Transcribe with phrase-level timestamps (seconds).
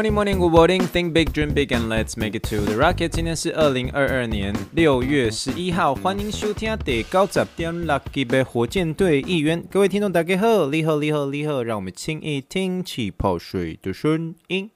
[0.00, 0.80] Morning, morning, good morning.
[0.86, 3.10] Think big, dream big, and let's make it to the rocket.
[3.10, 9.62] 今天是二零二二年六月十一号，欢迎收听第九十点六集的火箭队预言。
[9.70, 14.70] 各位听众大家好，你好，你好，你好，让我们轻易听气泡水的声音。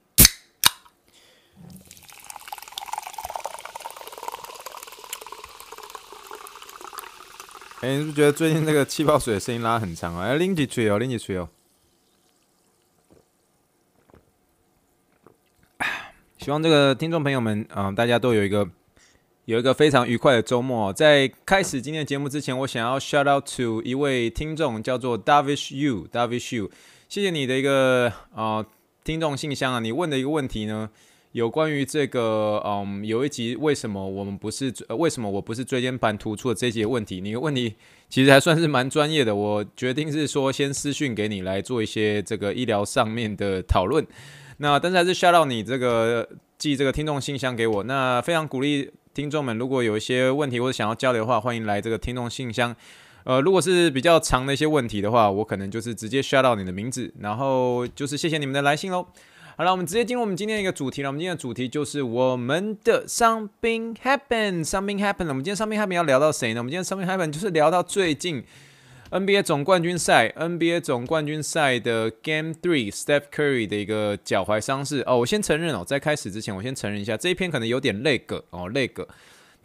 [7.81, 10.27] 哎、欸，你是不是觉得最近这个气泡水的声音拉很长啊？
[10.27, 11.49] 哎，拎起吹哦，拎起吹哦。
[16.45, 18.69] 希望这个听众朋友们，嗯、大家都有一个
[19.45, 20.93] 有一个非常愉快的周末。
[20.93, 26.69] 在开始今天的节目之前，我想要 shout out to 一位听众，叫做 Davish You，Davish You，
[27.09, 28.65] 谢谢你的一个啊、呃、
[29.03, 30.87] 听众信箱啊，你问的一个问题呢，
[31.31, 37.73] 有关于这个嗯，有一集为什么我们不是、为什么我不是椎间盘突出的这些问题，你的问题
[38.07, 44.05] 其实还算是蛮专业的，我决定是说先私讯给你来做一些这个医疗上面的讨论。
[44.57, 52.75] 那但是还是 shout 到你这个寄这个听众信箱给我，那非常鼓励听众们，如果有一些问题或者想要交流的话，欢迎来这个听众信箱。
[53.25, 59.07] 呃，如果是比较长的一些问题的话，我可能就是直接 shout out 你的名字，然后就是谢谢你们的来信喽。
[59.57, 61.09] 好了，我们直接进入我们今天一个主题了。
[61.09, 65.27] 我们今天的主题就是我们的 something happen，something happen。
[65.27, 66.59] 我们今天 something happen 要聊到谁呢？
[66.59, 68.43] 我们今天 something happen 就是聊到最近。
[69.11, 75.19] NBA 总冠军赛，NBA 总冠军赛的 Game Three，Steph Curry 的一个脚踝伤势哦。
[75.19, 79.07] 我先承认哦，在开始之前，我先承认一下，这一篇可能有点累个哦累个。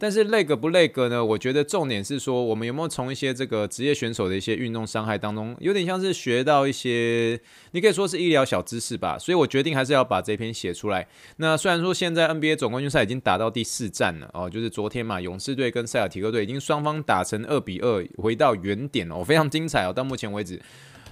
[0.01, 1.23] 但是 lag 不 lag 呢？
[1.23, 7.39] 我觉得重点是说，我们有没有从一些这个职业选手的一些运动伤害当中，有点像是学到一些，
[7.73, 9.15] 你可以说是医疗小知识吧。
[9.19, 11.07] 所以我决定还是要把这篇写出来。
[11.37, 19.93] 那虽然说现在 NBA 总冠军赛已经打到第四战了哦，就是昨天嘛，勇士队跟塞尔提克队已经双方打成二比二，回到原点哦，非常精彩哦。
[19.93, 20.59] 到目前为止，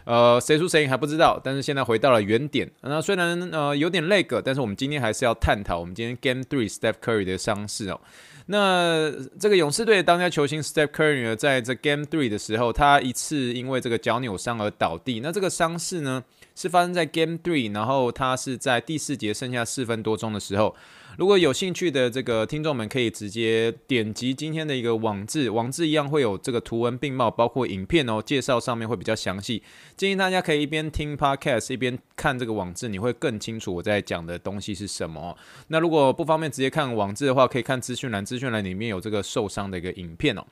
[0.09, 2.67] 呃，谁输谁赢还不知道，但是现在回到了原点。
[2.81, 8.01] 那虽然呃有点累个但是我们今天还是要探讨我们今天 Game Three Steph Curry 的伤势哦。
[8.47, 15.19] 那这个勇士队当家球星 Steph Curry 呢，在这 Game Three 的时候，他一次因为这个脚扭伤而倒地。
[15.19, 16.23] 那这个伤势呢，
[16.59, 20.75] 是发生在 Game Three，然后他是在第四节剩下四分多钟的时候。
[21.17, 29.63] 如果有兴趣的这个听众们，可以直接点击今天的一个网志，网志一样会有这个图文并茂，包括影片哦，介绍上面会比较详细。
[29.95, 35.37] 建议大家可以一边听 Podcast 一边看这个网志，你会更清楚我在讲的东西是什么。
[35.69, 40.45] 那如果不方便直接看网志的话，可以看资讯栏，资讯栏里面有这个受伤的一个影片哦。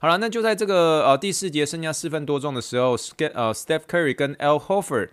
[0.00, 5.08] 好了，那就在这个呃第四节剩下四分多钟的时候，St 呃 Steph Curry 跟 L Horford。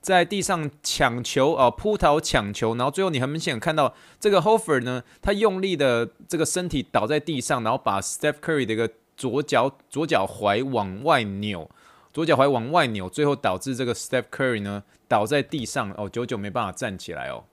[0.00, 11.70] 在地上抢球啊，扑倒抢球，然后最后你很明显看到这个 Hofer 呢，他用力的这个身体倒在地上，然后把 Steph Curry 的一个左脚左脚踝往外扭，
[12.12, 17.44] 左脚踝往外扭，最后导致这个 Steph Curry 呢倒在地上哦，久久没办法站起来哦。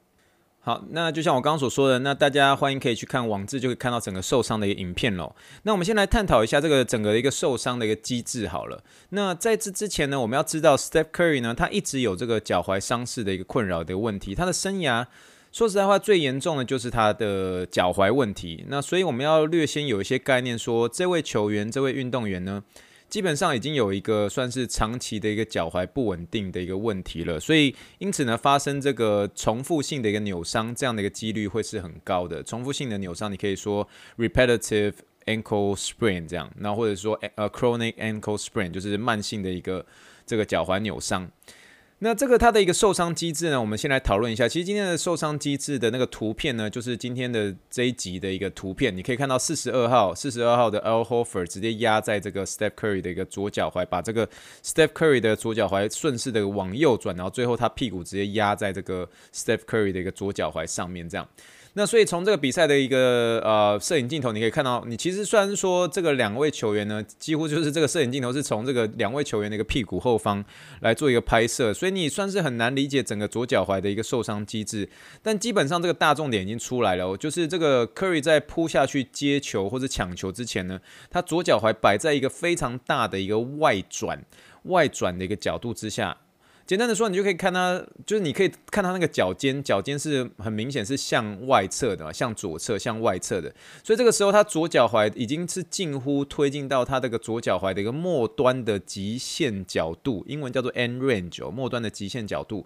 [0.66, 5.36] 好，那就像我刚刚所说的，那大家欢迎可以去看网志，就可以看到整个受伤的一个影片喽。
[5.62, 8.84] 那我们先来探讨一下这个整个的一个受伤的一个机制好了。
[9.09, 14.34] 那在这之前呢，我们要知道 Steph Curry 呢，他一直有这个脚踝伤势的一个困扰的问题。
[14.34, 15.06] 他的生涯
[15.52, 18.66] 说实在话，最严重的就是他的脚踝问题。
[18.68, 22.64] 那所以我们要略先有一些概念，说这位球员、这位运动员呢。
[23.08, 32.44] 基本上已经有一个算是长期的一个脚踝不稳定的一个问题了，所以因此呢，发生这个重复性的一个扭伤这样的一个几率会是很高的。
[32.44, 34.94] 重复性的扭伤，你可以说 repetitive
[35.26, 39.86] ankle sprain 这样，那或者说呃 chronic ankle sprain 就是慢性的一个
[40.26, 41.30] 这个脚踝扭伤。
[42.00, 44.47] 那这个它的一个受伤机制呢，我们先来讨论一下。
[44.47, 48.95] 其实今天的受伤机制的那个图片呢，就是今天的这一集的一个图片。
[48.95, 51.01] 你可以看到四十二号，四十二号的 L.
[51.01, 54.28] Hofer 直接压在这个 Step Curry 的一个左脚踝，把这个
[54.61, 61.25] Step Curry 的左脚踝顺势的往右转，然后最后他屁股直接压在这个 Step Curry 的一个左脚踝上面，这样。
[61.77, 70.42] 那所以从这个比赛的一个呃摄影镜头，你可以看到，你其实虽然说这个两位球员呢，几乎就是这个摄影镜头是从这个两位球员的一个屁股后方
[70.80, 74.88] 来做一个拍摄，所以你算是很难理解整个左脚踝的一个受伤机制。
[75.22, 80.80] 但基本上这个大重点已经出来了，就是这个 Curry 在扑下去接球或者抢球之前呢，
[81.10, 84.24] 他左脚踝摆在一个非常大的一个外转
[84.63, 86.16] 外转的一个角度之下。
[86.65, 93.53] 简单的说，你就可以看他，就是你可以看他那个脚尖，脚尖是很明显是向外侧的，向左侧、向外侧的。
[93.83, 102.65] 所以这个时候，他左脚踝已经是近乎推进到他这个左脚踝的一个末端的极限角度，英文叫做 end range，末端的极限角度。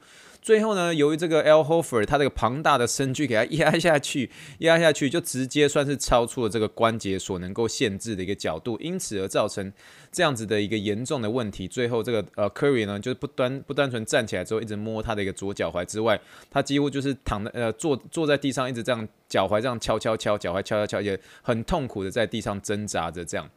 [0.50, 1.62] 最后呢，由于这个 L.
[1.62, 4.32] Horford 他这个庞大的身躯给他 压下去，
[4.62, 9.72] 压下去就直接算是超出了这个关节所能够限制的一个角度，因此而造成
[10.12, 11.68] 这样子的一个严重的问题。
[11.68, 16.20] 最后这个呃 Curry 呢，就是不单不单纯站起来之后一直摸他的一个左脚踝之外，
[16.50, 23.48] 他几乎就是躺在呃坐坐在地上，一直这样脚踝这样敲敲敲，脚踝敲敲敲，也很痛苦的在地上挣扎着这样。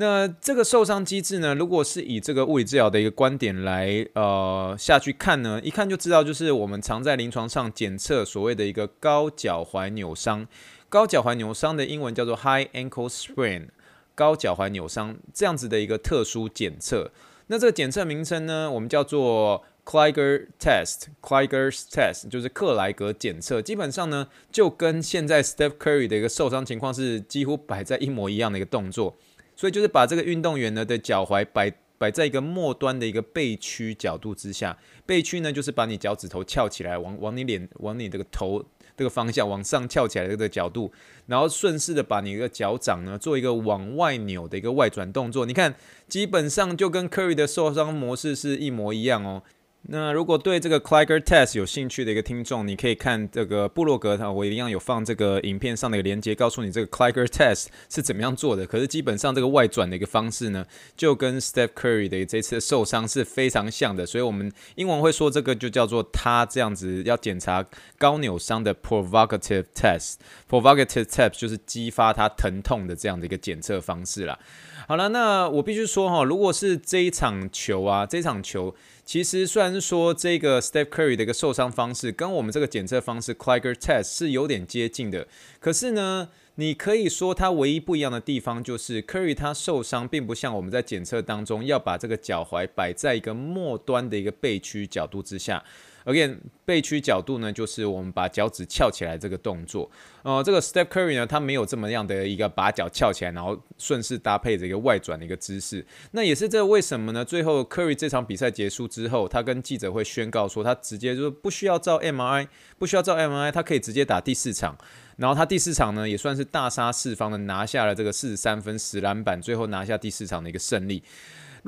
[0.00, 10.46] 那这个受伤机制呢，如果是以这个物理治疗的一个观点来呃下去看呢，一看就知道，就是我们常在临床上检测所谓的一个高脚踝扭伤。
[10.88, 13.70] 高脚踝扭伤的英文叫做 High Ankle Sprain，
[14.14, 17.10] 高脚踝扭伤这样子的一个特殊检测。
[17.48, 23.60] 那这个检测名称呢，我们叫做 Kleiger Test，Kleiger's Test 就是克莱格检测。
[23.60, 29.16] 基本上呢，就跟现在 Steph Curry 的一个受伤情况是几乎摆在一模一样的一个动作。
[29.58, 38.64] 所以就是把这个运动员呢的脚踝摆摆在一个末端的一个背屈角度之下，背屈呢就是把你脚趾头翘起来，往往你脸往你这个头
[38.96, 40.92] 这个方向往上翘起来的这个角度，
[41.26, 45.44] 然后顺势的把你的脚掌呢做一个往外扭的一个外转动作。
[45.44, 45.74] 你看，
[46.06, 49.42] 基本上就跟 Curry 的受伤模式是一模一样哦。
[49.82, 58.66] 那如果对这个 Kleiger Test 有兴趣的一个听众，你可以看这个部落格，它我一样有放这个影片上的一个链接，告诉你这个 Kleiger Test 是怎么样做的。
[58.66, 64.04] 可是基本上这个外转的一个方式呢，就跟 Steph Curry 的这次受伤是非常像的。
[64.04, 67.64] 所以我们英文会说这个就叫做他这样子要检查
[67.96, 70.16] 高扭伤的 provocative test。
[70.50, 74.38] provocative test 就是激发他疼痛的这样的一个检测方式啦。
[74.86, 78.74] 好了，那我必须说哈，如果是这一场球啊，这一场球。
[79.08, 85.26] 其实虽然说这个 Steph Curry 的一个受伤方式跟我们这个检测方式 Kleiger Test 是有点接近的，
[85.60, 95.64] 可是呢，你可以说它唯一不一样的地方就是 Curry 他受伤并不像我们在检测当中要把这个脚踝摆在一个末端的一个背屈角度之下。
[96.08, 99.90] Again，背屈角度呢，就是我们把脚趾翘起来这个动作。
[100.22, 105.86] 呃，这个 Step Curry 呢，他没有这么样的一个把脚翘起来，然后顺势搭配着一个外转的一个姿势。
[106.12, 107.22] 那也是这为什么呢？
[107.22, 114.78] 最后 Curry 这场比赛结束之后，他跟记者会宣告说，他直接就不需要照 MRI，不需要照 MRI，他可以直接打第四场。
[115.18, 121.02] 然后他第四场呢，也算是大杀四方的拿下了这个四十三分、十篮板，最后拿下第四场的一个胜利。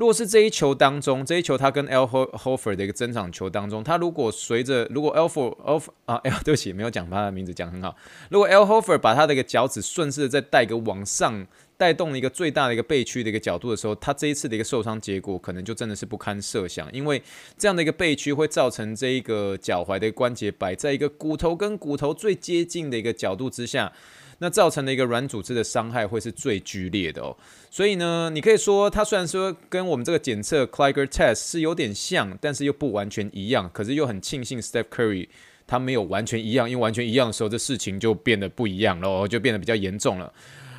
[0.01, 7.95] 如果是这一球当中，这一球他跟 L Horford 的一个争场球当中，他如果随着如果 Al Horford 啊，Al 对不起，没有讲他的名字讲很好。
[8.31, 11.45] 如果 L Hofer 把他的一个脚趾顺势的再带一个往上
[11.77, 17.21] 带动了一个最大的一个背屈的一个角度的时候，他这一次的一个受伤结果可能就真的是不堪设想，因为
[17.55, 23.93] 这样的一个背屈会造成这一个脚踝的关节摆在一个骨头跟骨头最接近的一个角度之下。
[24.43, 27.37] 那造成的一个软组织的伤害会是最剧烈的哦，
[27.69, 33.69] 所以呢，你可以说它虽然说跟我们这个检测 c l i g e r test 是有点像，但是又不完全一样。
[33.71, 35.27] 可是又很庆幸 Steph Curry
[35.67, 40.33] 他没有完全一样，因为完全一样的时候，这事情就变得不一样了，就变得比较严重了，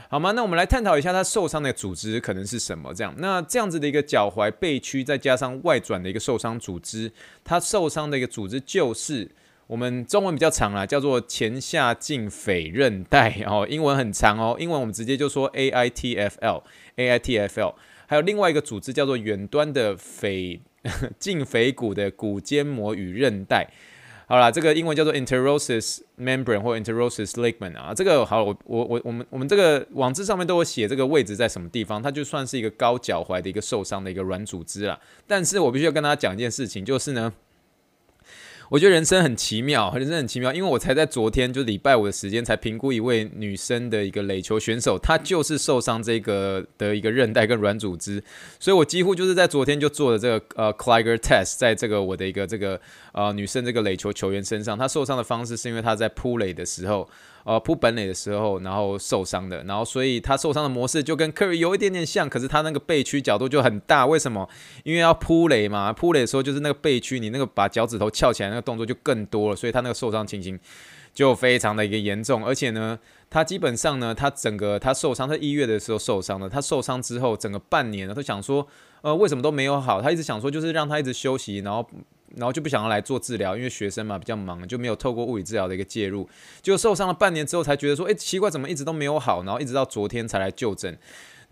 [0.08, 0.32] 好吗？
[0.32, 2.92] 那我们来探讨一下他受伤的组织可能是什么？
[2.92, 7.12] 这样，那这样子的一个脚踝背屈再加上外转的一个受伤组织，
[7.44, 9.30] 他受伤的一个组织就是。
[9.72, 17.74] 我们中文比较长啦，叫做前下胫腓韧带哦，英文很长哦， 英文我们直接就说 AITFL，AITFL，
[18.06, 20.60] 还有另外一个组织叫做远端的腓
[21.18, 23.66] 胫腓骨的骨间膜与韧带。
[24.26, 35.00] 好啦，这个英文叫做 interosis membrane 或 interosis ligament 啊，这个好，我我我我们我们这个网志上面都有写这个位置在什么地方，它就算是一个高脚踝的一个受伤的一个软组织啦。
[35.26, 37.32] 但是我必须要跟大家讲一件事情，就是呢。
[38.72, 48.24] 我觉得人生很奇妙，人生很奇妙，因为我才在昨天，就礼拜五的时间，才评估一位女生的一个垒球选手，她就是受伤这个的一个韧带跟软组织，
[48.58, 52.80] 所以我几乎就是在昨天就做了这个呃 c l i g e r test，在这个我的一个这个
[53.12, 57.06] 呃女生这个垒球球员身上，她受伤的方式是因为她在扑垒的时候。
[57.44, 64.48] 呃，扑本垒的时候，然后受伤的，然后所以他受伤的模式就跟库里有一点点像，可是他那个背屈角度就很大，为什么？
[64.84, 70.56] 因为要扑垒嘛，扑垒的时候就是那个背屈，你那个把脚趾头翘起来那个动作就更多了，所以他那个受伤情形
[71.12, 72.96] 就非常的一个严重，而且呢，
[73.28, 78.64] 他基本上呢，他整个他受伤，他一月的时候受伤了，他受伤之后整个半年呢，他想说，
[79.00, 80.00] 呃，为什么都没有好？
[80.00, 81.84] 他一直想说，就是让他一直休息，然后。
[82.36, 86.28] 然后就不想要来做治疗，因为学生嘛比较忙，就没有透过物理治疗的一个介入，
[86.60, 89.42] 就受伤了半年之后才觉得说，哎，奇怪，怎么一直都没有好？
[89.44, 90.98] 然后一直到昨天才来就诊。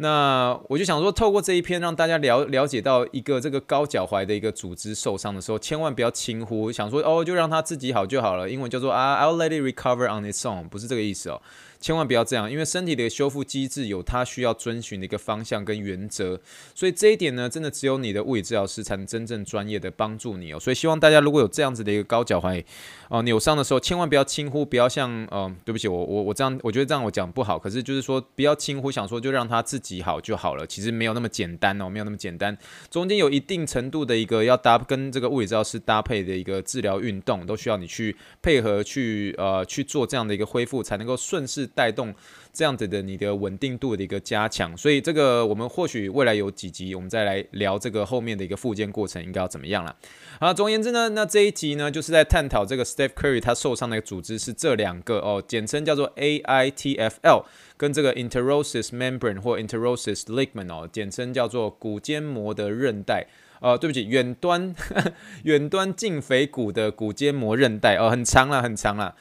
[0.02, 8.48] 那我就想说，透过这一篇让大家了了解到一个这个高脚踝的一个组织受伤的时候，千万不要轻忽，想说哦，就让他自己好就好了。
[8.48, 11.42] 英文叫做啊，I'll let it recover on its own，不是这个意思哦。
[11.80, 16.38] 千万不要这样，因为身体的修复机制有它需要遵循的一个方向跟原则，
[16.74, 20.60] 所以这一点呢，真的只有你的物理治疗师才能真正专业的帮助你哦。
[20.60, 22.62] 所以希望大家如果有这样子的一个高脚踝
[23.08, 32.56] 哦扭伤的时候，千万不要轻忽，不要像嗯，对不起，我我我这样，我觉得这样我讲不好，可是就是说不要轻忽，想说就让他自己好就好了，其实没有那么简单哦，没有那么简单，
[32.90, 42.14] 中间有一定程度的一个要搭跟这个物理治疗师搭配的一个治疗运动，都需要你去配合去呃去做这样的一个恢复，才能够顺势带动
[42.52, 49.94] 这样子的你的稳定度的一个加强，所以这个我们或许未来有几集，我们再来聊这个后面的一个复健过程应该要怎么样了。
[50.40, 57.44] 好，总而言之呢，那这一集呢就是在探讨这个 Steph Curry 他受伤的组织是这两个哦，简称叫做 AITFL
[57.76, 63.26] 跟这个 interosis Membrane 或 interosis Ligament 哦，简称叫做骨间膜的韧带。
[63.60, 64.74] 呃，对不起，远端
[65.44, 69.14] 远端胫腓骨的骨间膜韧带哦，很长了，很长了。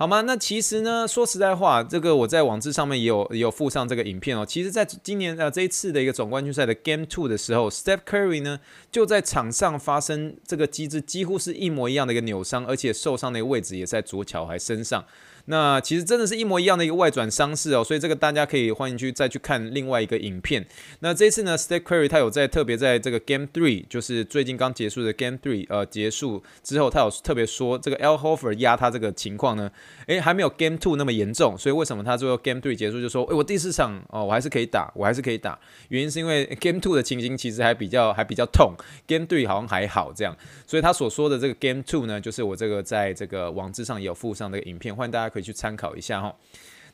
[0.00, 0.20] 好吗？
[0.20, 4.46] 那其实呢，说实在话，这个我在网志上面也有也有附上这个影片哦。
[4.46, 8.60] 其实，在今年呃这一次的一个总冠军赛的 Game Two 的时候，Steph Curry 呢
[8.92, 15.04] 就在场上发生这个机制几乎是一模一样的一个扭伤，而且受伤的位置也在左脚踝身上。
[15.50, 20.66] 那其实真的是一模一样的一个外转伤势哦，所以这个大家可以欢迎去再去看另外一个影片。
[21.00, 29.70] 那这次呢，Steph Curry 他有在特别在这个 Game Three，就是最近刚结束的 Game Three，呃结束之后，他有特别说这个 l Hofer 压他这个情况呢，
[30.06, 38.74] 诶还没有 Game Two 那么严重，所以为什么他最后 Game Three 结束就说，诶我第四场哦我还是可以打，我还是可以打，原因是因为 Game Two 的情形其实还比较还比较痛
[39.06, 40.36] ，Game Three 好像还好这样，
[40.66, 46.34] 所以他所说的这个 Game Two 呢，就是我这个在这个网志上也有附上这个影片，欢迎大家可以去参考一下哈。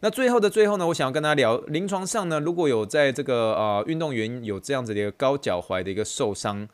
[0.00, 6.68] 那最后的最后呢，我想要跟大家聊，临床上呢，如果有在这个呃运动员有这样子的一个高脚踝的一个受伤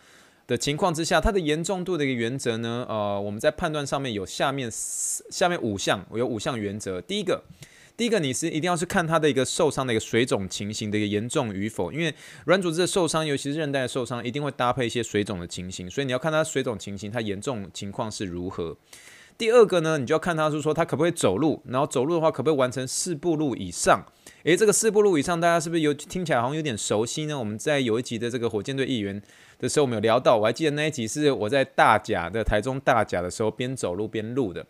[0.48, 7.00] 的情况之下，它的严重度的一个原则呢，呃，我们在判断上面有下面下面五项，我有五项原则。
[7.00, 7.44] 第一个，
[7.96, 12.12] 第一个你是一定要去看它的一个受伤的一个水肿情形的一个严重与否，因为
[12.46, 18.76] 软组织的受伤，尤其是韧带的受伤，一定会搭配一些水肿的情形，所以你要看它水肿情形，它严重情况是如何。
[19.40, 24.04] 第二个呢，你就要看他是说他可不可以走路，然后走路的话可不可以完成四步路以上？
[24.44, 27.38] 诶，这个四步路以上，大家是不是有听起来好像有点熟悉呢？
[27.38, 29.22] 我们在有一集的这个火箭队议员
[29.58, 34.66] 的时候，我们有聊到，我还记得那一集是我在大甲的台中大甲的时候边走路边录的。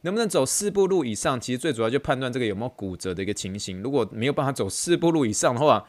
[0.00, 1.38] 能不能走四步路以上？
[1.38, 3.82] 其实最主要就判断这个有没有骨折的一个情形。
[3.82, 5.86] 如果没有办法走四步路以上的话，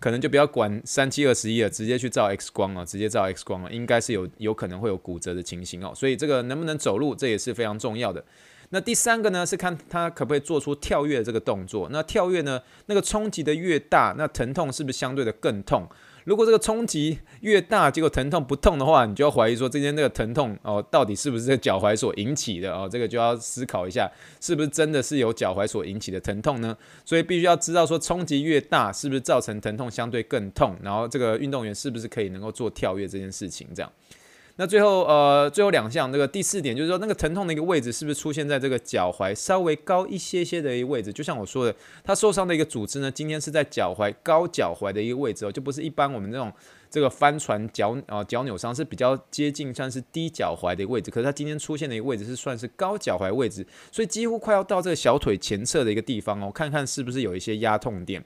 [0.00, 8.24] 可能就不要管三七二十一了，直接去照 X 光了，直接照 X 光了，应该是有有可能会有骨折的情形哦，所以这个能不能走路，这也是非常重要的。
[8.70, 11.88] 那第三个呢，是看他可不可以做出跳跃这个动作。
[11.90, 15.88] 那跳跃呢，那个冲击的越大，那疼痛是不是相对的更痛？
[16.28, 22.86] 如果这个冲击越大，结果疼痛不痛的话，你就要怀疑说，今天这个疼痛哦，到底是不是这脚踝所引起的哦？
[22.86, 26.76] 这个就要思考一下，是不是真的是由脚踝所引起的疼痛呢？
[27.02, 30.76] 所以必须要知道说，冲击越大，是不是造成疼痛相对更痛？
[30.82, 33.66] 然后这个运动员是不是可以能够做跳跃这件事情？
[33.74, 33.90] 这样。
[34.60, 41.12] 那最后，呃，最后两项，这个第四点就是说，那个疼痛的一个位置是不是出现在这个脚踝稍微高一些些的一个位置？
[41.12, 41.72] 就像我说的，
[42.02, 46.52] 他受伤的一个组织呢，今天是在脚踝高脚踝的一个位置哦，就不是一般我们这种
[46.90, 58.24] 这个帆船脚啊脚扭伤是比较接近算是低脚踝的位置，可是他今天出现的一个位置是算是高脚踝位置，所以几乎快要到这个小腿前侧的一个地方哦，看看是不是有一些压痛点。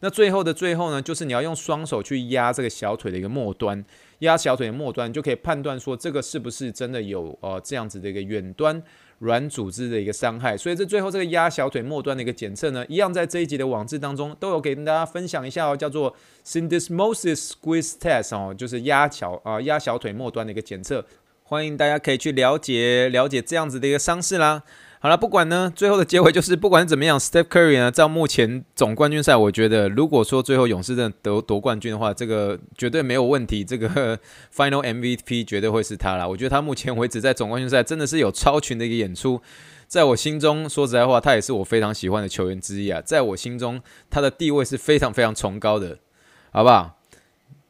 [0.00, 3.82] 那最后的最后呢，就是你要用双手去压这个小腿的一个末端。
[4.22, 8.82] 压小腿末端，就可以判断说这个是不是真的有呃这样子的一个远端
[9.18, 10.56] 软组织的一个伤害。
[10.56, 16.14] 所以这最后这个压小腿末端的一个检测呢，一样在这一集的网志当中都有给大家分享一下哦，叫做
[16.44, 21.04] Syndesmosis Squeeze Test 哦，就是压小啊压小腿末端的一个检测。
[21.44, 24.62] 欢迎大家可以去了解了解这样子的一个伤势啦。
[25.02, 34.16] 好了，不管呢，最后的结尾就是，不管怎么样，Steph Curry 呢，在目前总冠军赛，我觉得如果说最后勇士真的得夺冠军的话，这个绝对没有问题，这个
[34.54, 36.28] Final MVP 绝对会是他啦。
[36.28, 39.40] 我觉得他目前为止在总冠军赛真的是有超群的一个演出，
[39.88, 45.98] 在我心中，说实在话，他也是我非常喜欢的球员之一啊，在我心中，他的地位是非常非常崇高的，
[46.52, 47.01] 好不好？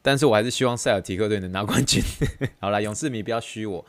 [0.03, 2.03] 但是我还是希望塞尔提克队能拿冠军。
[2.61, 3.83] 好了，勇士迷不要虚我。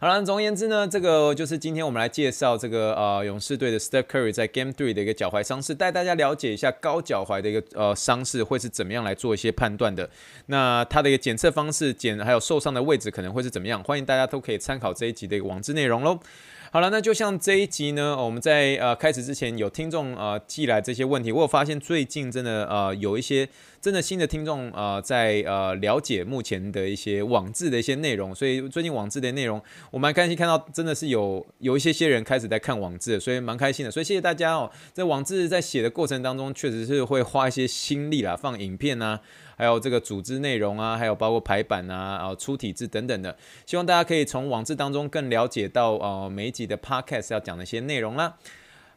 [0.00, 10.08] 好了，总而言之呢，这个就是今天我们来介绍这个呃勇士队的 Steph Curry 在 Game Three 的一个脚踝伤势，带大家了解一下高脚踝的一个呃伤势会是怎么样来做一些判断的。
[10.46, 13.82] 那它的一个检测方式、检还有受伤的位置可能会是怎么样？
[13.84, 16.18] 欢迎大家都可以参考这一集的一个网志内容喽。
[16.72, 23.48] 好了，那就像这一集呢，我们在呃开始之前有听众呃寄来这些问题，我有发现最近真的呃有一些
[23.80, 29.60] 真的新的听众呃在呃了解目前的一些网志的一些内容，所以最近网志的内容
[29.90, 33.90] 我蛮开心看到，真的是有有一些些人开始在看网志，所以蛮开心的。
[33.90, 39.20] 所以谢谢大家哦，在网志在写的过程当中，确实是会花一些心力啦，放影片啊。
[39.56, 48.36] 还有这个组织内容啊，还有包括排版啊，然后出体字等等的，希望大家可以从网志当中更了解到呃每一集的 podcast 要讲的一些内容啦。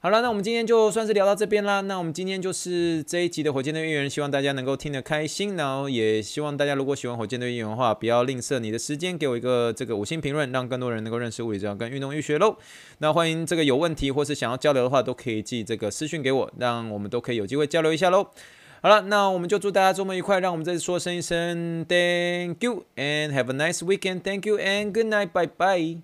[0.03, 1.79] 好了，那我们今天就算是聊到这边啦。
[1.79, 12.57] 那我们今天就是这一集的火箭队预言，希望大家能够听得开心，然后也希望大家如果喜欢火箭队预言的话，不要吝啬你的时间，给我一个这个五星评论，让更多人能够认识物理治疗跟运动医学喽。
[12.97, 18.27] 那欢迎这个有问题或是想要交流的话，都可以寄这个私讯给我，让我们都可以有机会交流一下喽。
[18.81, 20.41] 好了，那我们就祝大家周末愉快。
[20.41, 24.23] 让我们再次说声一声 Thank you and have a nice weekend.
[24.23, 25.29] Thank you and good night.
[25.29, 26.03] Bye bye.